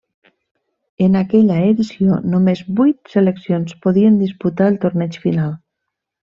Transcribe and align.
En 1.07 1.17
aquella 1.19 1.57
edició, 1.73 2.17
només 2.33 2.65
vuit 2.81 3.13
seleccions 3.17 3.79
podien 3.87 4.19
disputar 4.25 4.73
el 4.73 4.81
torneig 4.89 5.23
final. 5.29 5.57